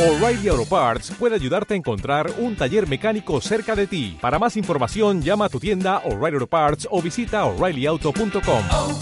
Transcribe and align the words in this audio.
O'Reilly 0.00 0.48
Auto 0.48 0.64
Parts 0.64 1.10
puede 1.10 1.34
ayudarte 1.34 1.74
a 1.74 1.76
encontrar 1.76 2.32
un 2.38 2.56
taller 2.56 2.88
mecánico 2.88 3.38
cerca 3.42 3.76
de 3.76 3.86
ti. 3.86 4.16
Para 4.18 4.38
más 4.38 4.56
información, 4.56 5.20
llama 5.20 5.44
a 5.44 5.48
tu 5.50 5.60
tienda 5.60 5.98
O'Reilly 6.06 6.36
Auto 6.36 6.46
Parts 6.46 6.88
o 6.90 7.02
visita 7.02 7.44
oreillyauto.com. 7.44 8.64
oh, 8.72 8.98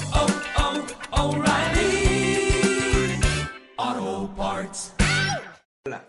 oh, 3.77 4.35
Parts. 4.37 4.95
Hola, 5.87 6.05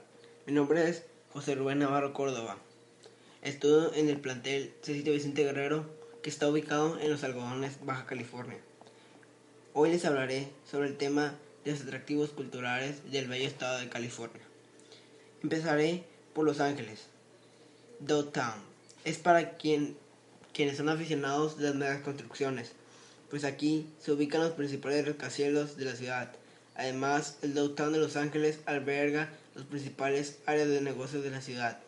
mi 0.47 0.53
nombre 0.53 0.89
es 0.89 1.05
José 1.33 1.53
Rubén 1.53 1.77
Navarro 1.77 2.11
Córdoba. 2.11 2.57
Estudio 3.43 3.93
en 3.93 4.09
el 4.09 4.17
plantel 4.17 4.73
Cecilio 4.81 5.13
Vicente 5.13 5.43
Guerrero, 5.43 5.85
que 6.23 6.31
está 6.31 6.47
ubicado 6.47 6.99
en 6.99 7.11
Los 7.11 7.23
Algodones, 7.23 7.77
Baja 7.85 8.07
California. 8.07 8.57
Hoy 9.73 9.91
les 9.91 10.03
hablaré 10.05 10.47
sobre 10.65 10.87
el 10.87 10.97
tema 10.97 11.35
de 11.63 11.73
los 11.73 11.81
atractivos 11.81 12.31
culturales 12.31 13.11
del 13.11 13.27
bello 13.27 13.45
estado 13.45 13.77
de 13.77 13.87
California. 13.87 14.48
Empezaré 15.41 16.03
por 16.33 16.43
Los 16.43 16.59
Ángeles. 16.59 17.05
Downtown 18.01 18.55
es 19.05 19.17
para 19.19 19.55
quien, 19.55 19.95
quienes 20.53 20.75
son 20.75 20.89
aficionados 20.89 21.57
de 21.57 21.63
las 21.63 21.75
megas 21.75 22.01
construcciones, 22.01 22.73
pues 23.29 23.45
aquí 23.45 23.87
se 24.01 24.11
ubican 24.11 24.41
los 24.41 24.51
principales 24.51 25.05
rascacielos 25.05 25.77
de 25.77 25.85
la 25.85 25.95
ciudad. 25.95 26.33
Además, 26.75 27.37
el 27.41 27.53
Downtown 27.53 27.93
de 27.93 27.99
Los 27.99 28.17
Ángeles 28.17 28.59
alberga 28.65 29.29
los 29.55 29.63
principales 29.63 30.39
áreas 30.45 30.67
de 30.67 30.81
negocios 30.81 31.23
de 31.23 31.31
la 31.31 31.41
ciudad. 31.41 31.79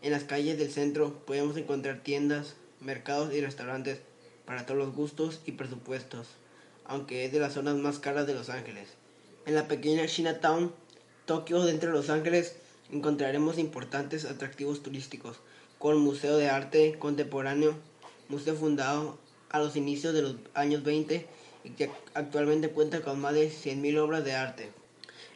En 0.00 0.12
las 0.12 0.24
calles 0.24 0.58
del 0.58 0.72
centro 0.72 1.22
podemos 1.26 1.58
encontrar 1.58 2.00
tiendas, 2.00 2.54
mercados 2.80 3.34
y 3.34 3.42
restaurantes 3.42 3.98
para 4.46 4.64
todos 4.64 4.78
los 4.78 4.94
gustos 4.94 5.42
y 5.44 5.52
presupuestos, 5.52 6.28
aunque 6.86 7.26
es 7.26 7.32
de 7.32 7.40
las 7.40 7.52
zonas 7.52 7.76
más 7.76 7.98
caras 7.98 8.26
de 8.26 8.34
Los 8.34 8.48
Ángeles. 8.48 8.88
En 9.44 9.54
la 9.54 9.68
pequeña 9.68 10.06
Chinatown, 10.06 10.72
Tokio, 11.26 11.64
dentro 11.64 11.90
de 11.90 11.96
Los 11.96 12.10
Ángeles, 12.10 12.56
encontraremos 12.92 13.58
importantes 13.58 14.26
atractivos 14.26 14.82
turísticos, 14.82 15.38
con 15.78 15.96
Museo 15.98 16.36
de 16.36 16.50
Arte 16.50 16.98
Contemporáneo, 16.98 17.74
museo 18.28 18.54
fundado 18.54 19.16
a 19.48 19.58
los 19.58 19.74
inicios 19.74 20.12
de 20.12 20.20
los 20.20 20.36
años 20.52 20.82
20 20.82 21.26
y 21.64 21.70
que 21.70 21.90
actualmente 22.12 22.68
cuenta 22.68 23.00
con 23.00 23.20
más 23.20 23.32
de 23.32 23.50
100.000 23.50 23.98
obras 24.00 24.22
de 24.24 24.34
arte. 24.34 24.70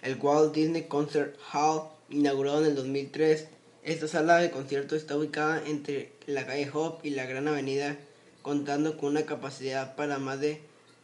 El 0.03 0.19
Walt 0.21 0.55
Disney 0.55 0.83
Concert 0.89 1.37
Hall, 1.53 1.85
inaugurado 2.11 2.61
en 2.61 2.67
el 2.67 2.75
2003, 2.75 3.47
esta 3.83 4.09
sala 4.09 4.39
de 4.39 4.51
concierto 4.51 4.95
está 4.95 5.17
ubicada 5.17 5.67
entre 5.67 6.13
la 6.27 6.45
calle 6.45 6.71
Hop 6.75 6.99
y 7.03 7.11
la 7.11 7.25
Gran 7.25 7.49
Avenida, 7.49 7.97
contando 8.43 8.99
con 8.99 9.11
una 9.11 9.25
capacidad 9.25 9.97
para 9.97 10.19
más 10.19 10.39
de 10.39 10.61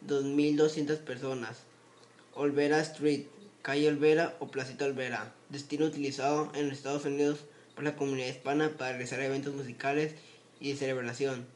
2.200 0.07 0.99
personas. 0.99 1.57
Olvera 2.35 2.81
Street, 2.81 3.27
calle 3.65 3.89
Olvera 3.89 4.37
o 4.41 4.49
Placita 4.49 4.85
Olvera, 4.85 5.33
destino 5.49 5.87
utilizado 5.87 6.53
en 6.55 6.71
Estados 6.71 7.07
Unidos 7.07 7.39
por 7.75 7.83
la 7.83 7.97
comunidad 7.97 8.29
hispana 8.29 8.69
para 8.77 8.91
realizar 8.91 9.21
eventos 9.21 9.55
musicales 9.55 10.13
y 10.61 10.73
de 10.73 10.77
celebración, 10.77 11.47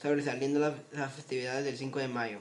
sobresaliendo 0.00 0.60
la- 0.60 0.74
las 0.92 1.14
festividades 1.14 1.64
del 1.64 1.78
5 1.78 2.00
de 2.00 2.08
mayo. 2.08 2.38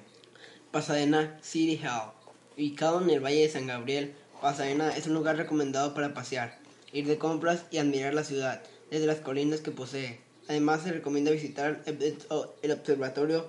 Pasadena 0.72 1.40
City 1.42 1.82
Hall, 1.86 2.12
ubicado 2.58 3.02
en 3.02 3.10
el 3.12 3.22
Valle 3.24 3.44
de 3.44 3.50
San 3.50 3.66
Gabriel, 3.66 4.14
Pasadena 4.42 4.90
es 4.98 5.08
un 5.08 5.14
lugar 5.14 5.38
recomendado 5.38 5.94
para 5.94 6.14
pasear, 6.14 6.60
ir 6.92 7.08
de 7.08 7.18
compras 7.18 7.64
y 7.72 7.78
admirar 7.78 8.14
la 8.14 8.26
ciudad 8.26 8.62
desde 8.92 9.08
las 9.08 9.22
colinas 9.22 9.62
que 9.62 9.72
posee. 9.72 10.20
Además 10.50 10.84
se 10.84 10.92
recomienda 10.92 11.32
visitar 11.32 11.82
el 11.86 12.72
observatorio 12.74 13.48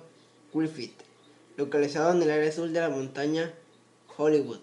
Griffith, 0.53 0.95
localizado 1.57 2.13
en 2.13 2.21
el 2.21 2.31
área 2.31 2.49
sur 2.53 2.69
de 2.69 2.79
la 2.79 2.87
montaña 2.89 3.53
Hollywood. 4.15 4.61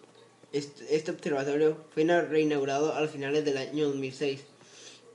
Este, 0.53 1.11
observatorio 1.11 1.79
fue 1.95 2.03
ina- 2.03 2.23
reinaugurado 2.23 2.93
a 2.93 3.09
finales 3.09 3.45
del 3.45 3.57
año 3.57 3.87
2006 3.89 4.41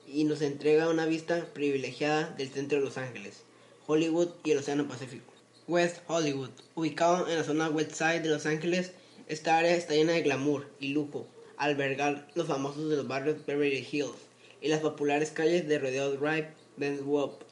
y 0.08 0.24
nos 0.24 0.42
entrega 0.42 0.90
una 0.90 1.06
vista 1.06 1.46
privilegiada 1.54 2.30
del 2.38 2.50
centro 2.50 2.80
de 2.80 2.86
Los 2.86 2.98
Ángeles, 2.98 3.44
Hollywood 3.86 4.30
y 4.44 4.52
el 4.52 4.58
Océano 4.60 4.88
Pacífico. 4.88 5.32
West 5.68 5.98
Hollywood, 6.08 6.50
ubicado 6.76 7.28
en 7.28 7.38
la 7.38 7.44
zona 7.44 7.70
West 7.70 7.92
Side 7.94 8.22
de 8.22 8.30
Los 8.30 8.46
Ángeles, 8.46 8.94
esta 9.28 9.58
área 9.58 9.76
está 9.76 9.94
llena 9.94 10.14
de 10.14 10.22
glamour 10.22 10.68
y 10.80 10.90
lujo, 10.90 11.28
albergar 11.58 12.28
los 12.36 12.48
famosos 12.48 12.90
de 12.90 12.96
los 12.96 13.08
barrios 13.08 13.46
Beverly 13.46 13.86
Hills 13.92 14.16
y 14.62 14.70
las 14.70 14.80
populares 14.80 15.32
calles 15.32 15.68
de 15.68 15.78
Rodeo 15.78 16.12
Drive, 16.14 16.54
Ben 16.78 17.06
Wop. 17.06 17.44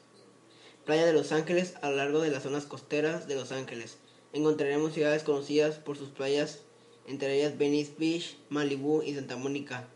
Playa 0.86 1.04
de 1.04 1.12
Los 1.12 1.32
Ángeles 1.32 1.74
a 1.82 1.90
lo 1.90 1.96
largo 1.96 2.20
de 2.20 2.30
las 2.30 2.44
zonas 2.44 2.64
costeras 2.64 3.28
de 3.28 3.34
Los 3.34 3.52
Ángeles. 3.52 3.98
Encontraremos 4.32 4.94
ciudades 4.94 5.22
conocidas 5.24 5.76
por 5.76 5.98
sus 5.98 6.08
playas, 6.10 6.60
entre 7.06 7.38
ellas 7.38 7.58
Venice 7.58 7.92
Beach, 7.98 8.36
Malibu 8.48 9.02
y 9.02 9.14
Santa 9.14 9.36
Mónica. 9.36 9.88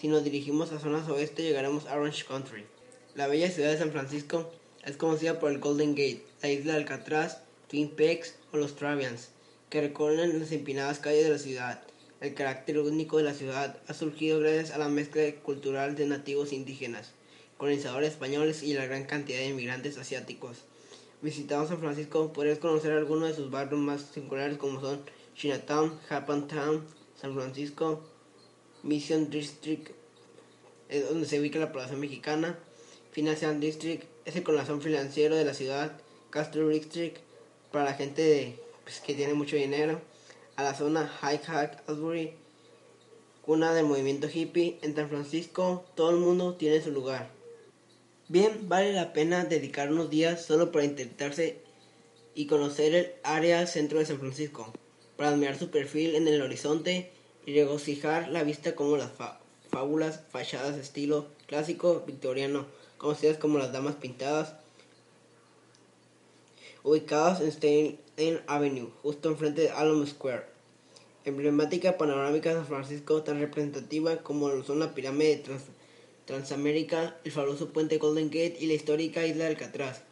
Si 0.00 0.08
nos 0.08 0.24
dirigimos 0.24 0.72
a 0.72 0.78
zonas 0.78 1.08
oeste 1.08 1.42
llegaremos 1.42 1.86
a 1.86 1.96
Orange 1.96 2.24
Country. 2.24 2.64
La 3.14 3.26
bella 3.26 3.50
ciudad 3.50 3.70
de 3.70 3.78
San 3.78 3.90
Francisco 3.90 4.50
es 4.84 4.96
conocida 4.96 5.40
por 5.40 5.50
el 5.50 5.58
Golden 5.58 5.94
Gate, 5.94 6.24
la 6.42 6.50
isla 6.50 6.72
de 6.74 6.78
Alcatraz, 6.78 7.42
Twin 7.68 7.90
Peaks 7.90 8.36
o 8.52 8.56
los 8.56 8.76
Travians, 8.76 9.30
que 9.70 9.80
recorren 9.80 10.38
las 10.38 10.52
empinadas 10.52 11.00
calles 11.00 11.24
de 11.24 11.32
la 11.32 11.38
ciudad. 11.38 11.82
El 12.20 12.34
carácter 12.34 12.78
único 12.78 13.18
de 13.18 13.24
la 13.24 13.34
ciudad 13.34 13.78
ha 13.86 13.94
surgido 13.94 14.40
gracias 14.40 14.70
a 14.70 14.78
la 14.78 14.88
mezcla 14.88 15.22
cultural 15.42 15.94
de 15.96 16.06
nativos 16.06 16.52
indígenas, 16.52 17.12
colonizadores 17.58 18.12
españoles 18.12 18.62
y 18.62 18.74
la 18.74 18.86
gran 18.86 19.04
cantidad 19.04 19.38
de 19.38 19.48
inmigrantes 19.48 19.98
asiáticos. 19.98 20.64
Visitando 21.20 21.68
San 21.68 21.80
Francisco 21.80 22.32
podrás 22.32 22.58
conocer 22.58 22.92
algunos 22.92 23.28
de 23.28 23.34
sus 23.34 23.50
barrios 23.50 23.80
más 23.80 24.02
singulares 24.02 24.56
como 24.58 24.80
son 24.80 25.00
Chinatown, 25.38 26.00
Japantown, 26.08 26.84
San 27.14 27.32
Francisco, 27.32 28.02
Mission 28.82 29.30
District, 29.30 29.92
es 30.88 31.08
donde 31.08 31.28
se 31.28 31.38
ubica 31.38 31.60
la 31.60 31.70
población 31.70 32.00
mexicana, 32.00 32.58
Financial 33.12 33.58
District 33.60 34.04
es 34.24 34.34
el 34.34 34.42
corazón 34.42 34.82
financiero 34.82 35.36
de 35.36 35.44
la 35.44 35.54
ciudad, 35.54 35.92
Castro 36.30 36.68
District 36.68 37.18
para 37.70 37.84
la 37.84 37.94
gente 37.94 38.58
pues, 38.82 39.00
que 39.00 39.14
tiene 39.14 39.34
mucho 39.34 39.54
dinero, 39.54 40.00
a 40.56 40.64
la 40.64 40.74
zona 40.74 41.06
High 41.06 41.38
Hack 41.44 41.88
Asbury, 41.88 42.32
cuna 43.42 43.72
del 43.74 43.86
movimiento 43.86 44.28
hippie, 44.28 44.80
en 44.82 44.96
San 44.96 45.08
Francisco 45.08 45.84
todo 45.94 46.10
el 46.10 46.16
mundo 46.16 46.56
tiene 46.56 46.82
su 46.82 46.90
lugar. 46.90 47.30
Bien, 48.26 48.68
vale 48.68 48.92
la 48.92 49.12
pena 49.12 49.44
dedicar 49.44 49.92
unos 49.92 50.10
días 50.10 50.44
solo 50.44 50.72
para 50.72 50.84
intentarse 50.84 51.62
y 52.34 52.46
conocer 52.46 52.94
el 52.96 53.12
área 53.22 53.64
centro 53.68 54.00
de 54.00 54.06
San 54.06 54.18
Francisco, 54.18 54.72
para 55.18 55.30
admirar 55.30 55.58
su 55.58 55.70
perfil 55.70 56.14
en 56.14 56.28
el 56.28 56.40
horizonte 56.40 57.10
y 57.44 57.52
regocijar 57.52 58.28
la 58.28 58.44
vista 58.44 58.76
como 58.76 58.96
las 58.96 59.10
fábulas 59.68 60.20
fachadas 60.30 60.78
estilo 60.78 61.26
clásico 61.48 62.04
victoriano, 62.06 62.66
conocidas 62.98 63.36
como 63.36 63.58
las 63.58 63.72
damas 63.72 63.96
pintadas, 63.96 64.54
ubicadas 66.84 67.40
en 67.40 67.48
State 67.48 67.98
Avenue, 68.46 68.90
justo 69.02 69.28
enfrente 69.28 69.62
de 69.62 69.70
Alamo 69.70 70.06
Square. 70.06 70.44
Emblemática 71.24 71.98
panorámica 71.98 72.50
de 72.50 72.54
San 72.54 72.66
Francisco, 72.66 73.22
tan 73.22 73.40
representativa 73.40 74.18
como 74.18 74.48
lo 74.48 74.62
son 74.62 74.78
la 74.78 74.94
pirámide 74.94 75.36
de 75.36 75.42
Trans- 75.42 75.64
Transamérica, 76.26 77.18
el 77.24 77.32
famoso 77.32 77.70
puente 77.70 77.98
Golden 77.98 78.28
Gate 78.28 78.56
y 78.60 78.66
la 78.66 78.74
histórica 78.74 79.26
isla 79.26 79.44
de 79.44 79.50
Alcatraz. 79.50 80.02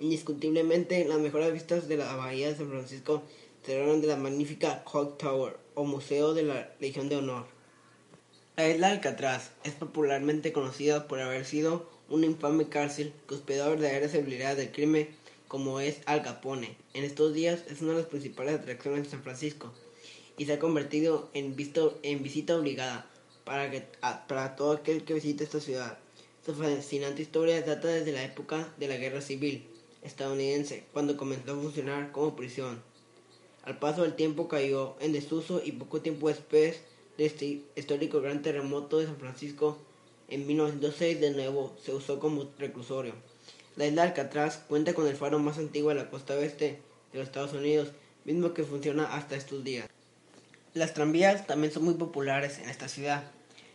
Indiscutiblemente, 0.00 1.04
las 1.04 1.18
mejores 1.18 1.52
vistas 1.52 1.86
de 1.86 1.98
la 1.98 2.16
bahía 2.16 2.48
de 2.48 2.56
San 2.56 2.70
Francisco 2.70 3.22
logran 3.66 4.00
de 4.00 4.08
la 4.08 4.16
magnífica 4.16 4.84
Clock 4.84 5.18
Tower, 5.18 5.56
o 5.74 5.84
Museo 5.84 6.34
de 6.34 6.42
la 6.42 6.72
Legión 6.80 7.08
de 7.08 7.16
Honor. 7.16 7.46
La 8.56 8.68
isla 8.68 8.90
Alcatraz 8.90 9.50
es 9.64 9.72
popularmente 9.74 10.52
conocida 10.52 11.08
por 11.08 11.20
haber 11.20 11.44
sido 11.44 11.88
una 12.08 12.26
infame 12.26 12.68
cárcel 12.68 13.12
que 13.26 13.34
hospedó 13.34 13.70
verdaderas 13.70 14.12
celebridades 14.12 14.58
del 14.58 14.72
crimen 14.72 15.08
como 15.48 15.80
es 15.80 16.00
Al 16.06 16.22
Capone. 16.22 16.76
En 16.92 17.04
estos 17.04 17.32
días 17.32 17.64
es 17.68 17.80
una 17.80 17.92
de 17.92 17.98
las 17.98 18.06
principales 18.06 18.54
atracciones 18.60 19.04
de 19.04 19.10
San 19.10 19.22
Francisco 19.22 19.72
y 20.36 20.46
se 20.46 20.52
ha 20.52 20.58
convertido 20.58 21.30
en, 21.32 21.56
visto, 21.56 21.98
en 22.02 22.22
visita 22.22 22.56
obligada 22.56 23.10
para, 23.44 23.70
que, 23.70 23.86
para 24.28 24.56
todo 24.56 24.72
aquel 24.72 25.04
que 25.04 25.14
visite 25.14 25.44
esta 25.44 25.60
ciudad. 25.60 25.98
Su 26.44 26.54
fascinante 26.54 27.22
historia 27.22 27.62
data 27.62 27.88
desde 27.88 28.12
la 28.12 28.22
época 28.22 28.72
de 28.78 28.88
la 28.88 28.96
Guerra 28.96 29.20
Civil 29.20 29.66
estadounidense, 30.02 30.84
cuando 30.92 31.16
comenzó 31.16 31.52
a 31.52 31.56
funcionar 31.56 32.12
como 32.12 32.36
prisión. 32.36 32.82
Al 33.64 33.78
paso 33.78 34.02
del 34.02 34.14
tiempo 34.14 34.46
cayó 34.46 34.94
en 35.00 35.12
desuso 35.12 35.62
y 35.64 35.72
poco 35.72 36.02
tiempo 36.02 36.28
después 36.28 36.80
de 37.16 37.26
este 37.26 37.62
histórico 37.76 38.20
gran 38.20 38.42
terremoto 38.42 38.98
de 38.98 39.06
San 39.06 39.16
Francisco, 39.16 39.78
en 40.28 40.46
1906 40.46 41.20
de 41.20 41.30
nuevo 41.30 41.74
se 41.82 41.94
usó 41.94 42.20
como 42.20 42.50
reclusorio. 42.58 43.14
La 43.76 43.86
isla 43.86 44.02
de 44.02 44.08
Alcatraz 44.08 44.58
cuenta 44.68 44.92
con 44.92 45.06
el 45.06 45.16
faro 45.16 45.38
más 45.38 45.58
antiguo 45.58 45.88
de 45.88 45.96
la 45.96 46.10
costa 46.10 46.34
oeste 46.34 46.78
de 47.12 47.18
los 47.18 47.28
Estados 47.28 47.54
Unidos, 47.54 47.88
mismo 48.24 48.52
que 48.52 48.64
funciona 48.64 49.14
hasta 49.14 49.36
estos 49.36 49.64
días. 49.64 49.88
Las 50.74 50.92
tranvías 50.92 51.46
también 51.46 51.72
son 51.72 51.84
muy 51.84 51.94
populares 51.94 52.58
en 52.58 52.68
esta 52.68 52.88
ciudad. 52.88 53.24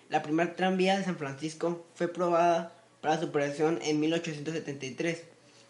La 0.10 0.22
primera 0.22 0.56
tranvía 0.56 0.98
de 0.98 1.06
San 1.06 1.18
Francisco 1.18 1.86
fue 1.96 2.08
probada 2.08 2.76
para 3.02 3.20
su 3.20 3.26
operación 3.26 3.80
en 3.82 4.00
1873. 4.00 5.24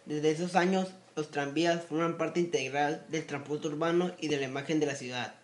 Desde 0.09 0.31
esos 0.31 0.55
años, 0.55 0.87
los 1.15 1.29
tranvías 1.29 1.83
forman 1.85 2.17
parte 2.17 2.39
integral 2.39 3.05
del 3.09 3.27
transporte 3.27 3.67
urbano 3.67 4.11
y 4.19 4.27
de 4.27 4.37
la 4.37 4.45
imagen 4.45 4.79
de 4.79 4.87
la 4.87 4.95
ciudad. 4.95 5.35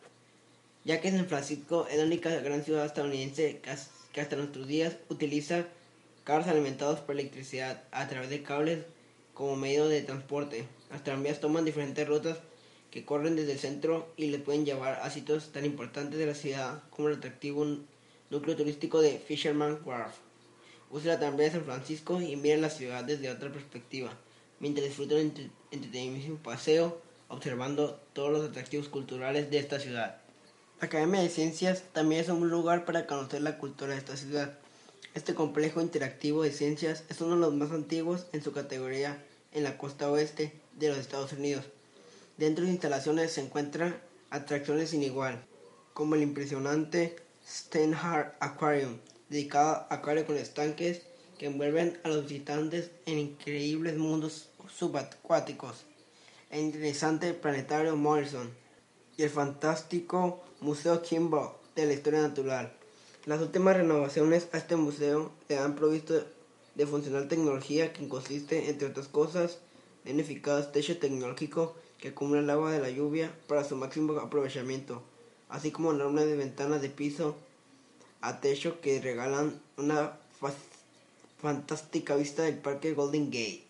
ya 0.83 1.01
que 1.01 1.12
San 1.12 1.27
Francisco 1.27 1.88
es 1.89 1.97
la 1.97 2.03
única 2.06 2.29
gran 2.41 2.63
ciudad 2.63 2.85
estadounidense 2.85 3.59
que, 3.62 3.69
has- 3.71 3.89
que 4.12 4.21
hasta 4.21 4.35
nuestros 4.35 4.65
días 4.67 4.95
utiliza 5.09 5.65
carros 6.23 6.47
alimentados 6.47 7.00
por 7.00 7.13
electricidad 7.15 7.83
a 7.91 8.07
través 8.07 8.29
de 8.31 8.41
cables 8.44 8.79
como 9.35 9.56
medio 9.56 9.88
de 9.88 10.01
transporte. 10.01 10.65
Las 10.91 11.03
tranvías 11.03 11.39
toman 11.39 11.65
diferentes 11.65 12.07
rutas 12.07 12.38
que 12.91 13.06
corren 13.06 13.35
desde 13.35 13.53
el 13.53 13.59
centro 13.59 14.13
y 14.18 14.27
le 14.27 14.39
pueden 14.39 14.65
llevar 14.65 15.00
a 15.01 15.09
sitios 15.11 15.51
tan 15.51 15.65
importantes 15.65 16.18
de 16.19 16.25
la 16.27 16.35
ciudad 16.35 16.81
como 16.91 17.09
el 17.09 17.18
atractivo 17.18 17.65
núcleo 18.31 18.56
turístico 18.56 19.01
de 19.01 19.19
Fisherman 19.19 19.79
Wharf. 19.85 20.15
Use 20.91 21.07
la 21.07 21.19
tranvía 21.19 21.45
de 21.47 21.51
San 21.53 21.65
Francisco 21.65 22.19
y 22.21 22.35
miren 22.35 22.61
la 22.61 22.69
ciudad 22.69 23.03
desde 23.03 23.29
otra 23.31 23.51
perspectiva, 23.51 24.11
mientras 24.60 24.88
disfrutan 24.88 25.18
un 25.18 25.24
entre- 25.24 25.50
entretenimiento 25.72 26.42
paseo 26.44 27.02
observando 27.28 28.00
todos 28.13 28.31
los 28.31 28.50
atractivos 28.50 28.88
culturales 28.90 29.50
de 29.50 29.60
esta 29.60 29.80
ciudad. 29.80 30.22
La 30.80 30.88
Academia 30.88 31.22
de 31.22 31.30
Ciencias 31.30 31.84
también 31.94 32.22
es 32.22 32.30
un 32.30 32.50
lugar 32.50 32.86
para 32.86 33.07
conocer 33.07 33.42
la 33.42 33.57
cultura 33.57 33.94
de 33.94 34.00
esta 34.00 34.18
ciudad. 34.18 34.57
Este 35.13 35.34
complejo 35.34 35.81
interactivo 35.81 36.44
de 36.44 36.52
ciencias 36.52 37.04
es 37.10 37.22
uno 37.22 37.36
de 37.36 37.42
los 37.42 37.54
más 37.54 37.72
antiguos 37.72 38.28
en 38.34 38.44
su 38.44 38.52
categoría 38.52 39.24
en 39.54 39.63
la 39.63 39.78
costa 39.78 40.12
oeste 40.12 40.60
de 40.74 40.90
los 40.90 40.98
Estados 40.98 41.31
Unidos. 41.31 41.66
Dentro 42.38 42.66
de 42.66 42.72
instalaciones 42.72 43.31
se 43.31 43.42
encuentran 43.42 43.98
atracciones 44.30 44.90
sin 44.90 45.02
igual, 45.04 45.42
como 45.94 46.16
el 46.16 46.22
impresionante 46.22 47.16
Steinhardt 47.48 48.36
Aquarium, 48.42 48.98
dedicado 49.30 49.88
a 49.90 49.96
acuarios 49.96 50.25
con 50.25 50.36
estanques 50.36 51.04
que 51.37 51.47
envuelven 51.47 51.99
a 52.03 52.09
los 52.09 52.23
visitantes 52.23 52.91
en 53.05 53.19
increíbles 53.19 53.97
mundos 53.97 54.49
subacuáticos, 54.73 55.83
el 56.49 56.61
interesante 56.61 57.33
planetario 57.33 57.95
Morrison 57.95 58.49
y 59.17 59.23
el 59.23 59.29
fantástico 59.29 60.43
Museo 60.61 61.01
Kimball 61.01 61.49
de 61.75 61.85
la 61.85 61.93
Historia 61.93 62.21
Natural. 62.21 62.71
Las 63.25 63.41
últimas 63.41 63.75
renovaciones 63.77 64.47
a 64.51 64.57
este 64.57 64.75
museo 64.75 65.31
le 65.49 65.57
han 65.57 65.75
provisto 65.75 66.23
de 66.75 66.85
funcional 66.85 67.27
tecnología 67.27 67.93
que 67.93 68.07
consiste, 68.07 68.69
entre 68.69 68.87
otras 68.87 69.07
cosas, 69.07 69.59
en 70.05 70.19
eficaz 70.19 70.71
techo 70.71 70.97
tecnológico 70.97 71.75
que 71.97 72.09
acumula 72.09 72.41
el 72.41 72.49
agua 72.49 72.71
de 72.71 72.79
la 72.79 72.89
lluvia 72.89 73.33
para 73.47 73.63
su 73.63 73.75
máximo 73.75 74.19
aprovechamiento, 74.19 75.01
así 75.49 75.71
como 75.71 75.91
enormes 75.91 76.37
ventanas 76.37 76.81
de 76.81 76.89
piso 76.89 77.35
a 78.21 78.41
techo 78.41 78.81
que 78.81 79.01
regalan 79.01 79.59
una 79.77 80.17
fa- 80.39 80.53
fantástica 81.37 82.15
vista 82.15 82.43
del 82.43 82.57
parque 82.57 82.93
Golden 82.93 83.25
Gate. 83.27 83.67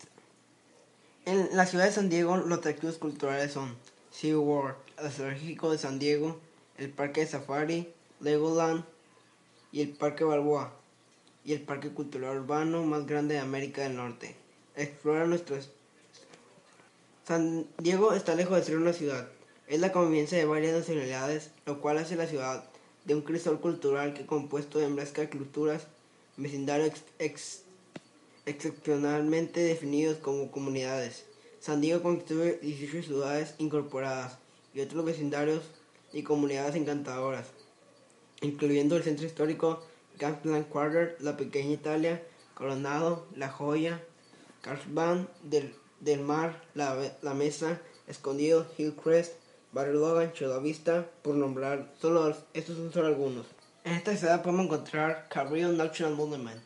En 1.24 1.48
la 1.56 1.66
ciudad 1.66 1.86
de 1.86 1.92
San 1.92 2.08
Diego, 2.08 2.36
los 2.36 2.58
atractivos 2.58 2.98
culturales 2.98 3.52
son 3.52 3.76
SeaWorld, 4.12 4.76
el 5.02 5.10
zoológico 5.10 5.70
de 5.70 5.78
San 5.78 5.98
Diego, 5.98 6.38
el 6.78 6.90
parque 6.90 7.20
de 7.22 7.26
safari, 7.26 7.92
Legoland 8.20 8.84
y 9.72 9.82
el 9.82 9.90
parque 9.90 10.24
Balboa, 10.24 10.72
y 11.44 11.52
el 11.52 11.62
parque 11.62 11.90
cultural 11.90 12.38
urbano 12.38 12.84
más 12.84 13.06
grande 13.06 13.34
de 13.34 13.40
América 13.40 13.82
del 13.82 13.96
Norte. 13.96 14.36
Explora 14.76 15.26
nuestro... 15.26 15.56
est- 15.56 15.70
San 17.26 17.66
Diego 17.78 18.12
está 18.12 18.34
lejos 18.36 18.56
de 18.56 18.64
ser 18.64 18.76
una 18.76 18.92
ciudad. 18.92 19.28
Es 19.66 19.80
la 19.80 19.90
convivencia 19.90 20.38
de 20.38 20.44
varias 20.44 20.76
nacionalidades, 20.78 21.50
lo 21.66 21.80
cual 21.80 21.98
hace 21.98 22.14
la 22.14 22.28
ciudad 22.28 22.64
de 23.04 23.14
un 23.16 23.22
crisol 23.22 23.60
cultural 23.60 24.14
que 24.14 24.26
compuesto 24.26 24.78
de 24.78 24.88
mezcla 24.88 25.24
de 25.24 25.30
culturas, 25.30 25.88
vecindarios 26.36 26.88
ex- 26.88 27.04
ex- 27.18 27.62
excepcionalmente 28.46 29.60
definidos 29.60 30.18
como 30.18 30.50
comunidades. 30.50 31.26
San 31.60 31.80
Diego 31.80 32.02
constituye 32.02 32.58
18 32.62 33.06
ciudades 33.06 33.54
incorporadas 33.58 34.38
y 34.74 34.80
otros 34.80 35.04
vecindarios 35.04 35.62
y 36.12 36.22
comunidades 36.22 36.76
encantadoras, 36.76 37.48
incluyendo 38.40 38.96
el 38.96 39.02
centro 39.02 39.26
histórico 39.26 39.82
Campland 40.18 40.68
Quarter, 40.68 41.16
la 41.20 41.36
pequeña 41.36 41.72
Italia, 41.72 42.22
Coronado, 42.54 43.26
La 43.34 43.48
Joya, 43.48 44.02
Carlsbad 44.62 45.26
del, 45.42 45.74
del 46.00 46.20
Mar, 46.20 46.62
la, 46.74 46.96
la 47.22 47.34
Mesa, 47.34 47.80
Escondido, 48.06 48.66
Hillcrest, 48.78 49.34
Barrio 49.72 49.94
Logan, 49.94 50.32
Chula 50.32 50.58
Vista, 50.58 51.10
por 51.22 51.34
nombrar 51.34 51.92
solo 52.00 52.34
estos 52.54 52.76
son 52.76 52.92
solo 52.92 53.08
algunos. 53.08 53.46
En 53.86 53.92
esta 53.92 54.16
ciudad 54.16 54.42
podemos 54.42 54.66
encontrar 54.66 55.28
Cabrillo 55.28 55.68
National 55.68 56.16
Monument. 56.16 56.60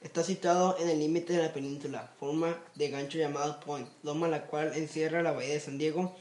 Está 0.00 0.24
situado 0.24 0.78
en 0.78 0.88
el 0.88 1.00
límite 1.00 1.34
de 1.34 1.42
la 1.42 1.52
península, 1.52 2.10
forma 2.18 2.58
de 2.76 2.88
gancho 2.88 3.18
llamado 3.18 3.60
Point, 3.60 3.86
loma 4.02 4.26
la 4.26 4.46
cual 4.46 4.72
encierra 4.74 5.22
la 5.22 5.32
bahía 5.32 5.52
de 5.52 5.60
San 5.60 5.76
Diego 5.76 6.16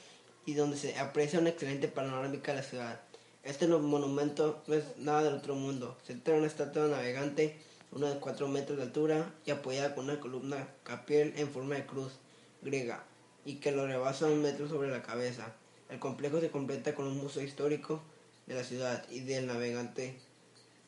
y 0.45 0.55
donde 0.55 0.75
se 0.75 0.99
aprecia 0.99 1.39
una 1.39 1.51
excelente 1.51 1.87
panorámica 1.87 2.51
de 2.51 2.57
la 2.57 2.67
ciudad. 2.67 2.99
Este 3.45 3.65
monumento 3.65 4.61
no 4.67 4.73
es 4.73 4.83
nada 4.97 5.23
del 5.23 5.35
otro 5.35 5.55
mundo. 5.55 5.97
Se 6.05 6.15
trata 6.15 6.33
de 6.33 6.37
una 6.39 6.47
estatua 6.47 6.87
navegante, 6.89 7.57
una 7.93 8.09
de 8.09 8.19
4 8.19 8.49
metros 8.49 8.77
de 8.77 8.83
altura 8.83 9.33
y 9.45 9.51
apoyada 9.51 9.95
con 9.95 10.03
una 10.03 10.19
columna 10.19 10.67
capiel 10.83 11.33
en 11.37 11.47
forma 11.47 11.75
de 11.75 11.85
cruz 11.85 12.19
griega 12.61 13.05
y 13.45 13.61
que 13.61 13.71
lo 13.71 13.87
rebasa 13.87 14.25
un 14.25 14.41
metro 14.41 14.67
sobre 14.67 14.91
la 14.91 15.01
cabeza. 15.01 15.53
El 15.89 15.99
complejo 15.99 16.41
se 16.41 16.51
completa 16.51 16.93
con 16.93 17.07
un 17.07 17.15
museo 17.15 17.41
histórico 17.41 18.01
de 18.47 18.55
la 18.55 18.65
ciudad 18.65 19.05
y 19.09 19.21
del 19.21 19.47
navegante. 19.47 20.19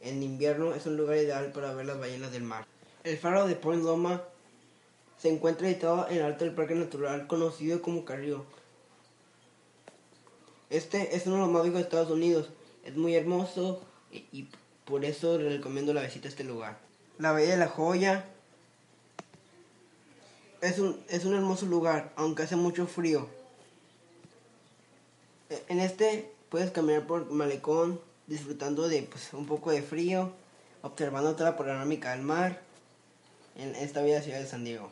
En 0.04 0.22
invierno 0.22 0.74
es 0.76 0.86
un 0.86 0.98
lugar 0.98 1.16
ideal 1.18 1.52
para 1.54 1.74
ver 1.74 1.86
las 1.86 1.98
ballenas 1.98 2.32
del 2.32 2.44
mar. 2.44 2.66
El 3.04 3.18
faro 3.18 3.48
de 3.48 3.56
Point 3.56 3.84
Loma 3.84 4.22
se 5.18 5.30
encuentra 5.30 5.68
editado 5.70 6.08
en 6.10 6.18
el 6.18 6.24
alto 6.24 6.44
del 6.44 6.54
parque 6.54 6.76
natural 6.76 7.26
conocido 7.28 7.82
como 7.82 8.04
Carrillo. 8.04 8.44
Este 10.70 11.16
es 11.16 11.26
uno 11.26 11.36
de 11.38 11.42
los 11.44 11.52
más 11.52 11.64
viejos 11.64 11.80
de 11.80 11.84
Estados 11.84 12.12
Unidos. 12.12 12.50
Es 12.84 12.96
muy 12.98 13.16
hermoso 13.16 13.82
y, 14.12 14.26
y 14.34 14.50
por 14.86 15.06
eso 15.06 15.38
le 15.38 15.50
recomiendo 15.50 15.94
la 15.94 16.02
visita 16.04 16.28
a 16.28 16.32
este 16.32 16.44
lugar. 16.44 16.78
La 17.18 17.32
Bahía 17.32 17.52
de 17.52 17.58
la 17.58 17.70
Joya 17.70 18.26
es 20.62 20.80
un, 20.80 21.02
es 21.08 21.24
un 21.24 21.34
hermoso 21.36 21.66
lugar, 21.66 22.12
aunque 22.18 22.44
hace 22.44 22.58
mucho 22.58 22.88
frío. 22.88 23.30
E- 25.50 25.64
En 25.70 25.80
este 25.80 26.30
puedes 26.50 26.72
caminar 26.72 27.08
por 27.08 27.32
malecón 27.32 28.02
disfrutando 28.28 28.88
de 28.88 29.04
pues, 29.04 29.34
un 29.34 29.46
poco 29.46 29.72
de 29.72 29.82
frío, 29.82 30.32
observando 30.82 31.36
toda 31.36 31.52
la 31.52 31.58
panorámica 31.58 32.12
del 32.12 32.22
mar 32.22 32.62
en 33.56 33.76
esta 33.76 34.02
bella 34.02 34.22
ciudad 34.22 34.40
de 34.40 34.48
San 34.48 34.64
Diego. 34.64 34.92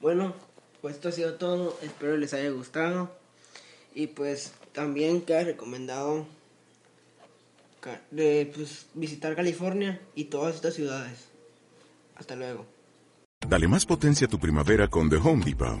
Bueno, 0.00 0.34
pues 0.80 0.96
esto 0.96 1.08
ha 1.08 1.12
sido 1.12 1.34
todo. 1.34 1.78
Espero 1.82 2.16
les 2.16 2.34
haya 2.34 2.50
gustado. 2.50 3.10
Y 3.94 4.08
pues 4.08 4.52
también 4.72 5.22
queda 5.22 5.44
recomendado 5.44 6.26
de, 8.10 8.52
pues, 8.54 8.86
visitar 8.94 9.34
California 9.34 10.00
y 10.14 10.24
todas 10.24 10.56
estas 10.56 10.74
ciudades. 10.74 11.28
Hasta 12.16 12.36
luego. 12.36 12.66
Dale 13.46 13.68
más 13.68 13.86
potencia 13.86 14.26
a 14.26 14.30
tu 14.30 14.38
primavera 14.38 14.88
con 14.88 15.08
The 15.08 15.16
Home 15.16 15.44
Depot. 15.44 15.80